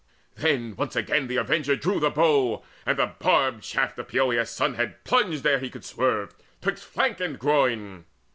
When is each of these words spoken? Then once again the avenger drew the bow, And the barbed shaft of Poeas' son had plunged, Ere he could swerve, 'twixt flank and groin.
Then 0.33 0.75
once 0.77 0.95
again 0.95 1.27
the 1.27 1.35
avenger 1.35 1.75
drew 1.75 1.99
the 1.99 2.09
bow, 2.09 2.63
And 2.87 2.97
the 2.97 3.13
barbed 3.19 3.63
shaft 3.63 3.99
of 3.99 4.07
Poeas' 4.07 4.49
son 4.49 4.73
had 4.73 5.03
plunged, 5.03 5.45
Ere 5.45 5.59
he 5.59 5.69
could 5.69 5.85
swerve, 5.85 6.33
'twixt 6.59 6.83
flank 6.85 7.19
and 7.19 7.37
groin. 7.37 8.05